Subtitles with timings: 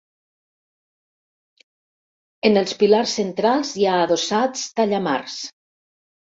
[2.49, 5.41] En els pilars centrals hi ha adossats tallamars.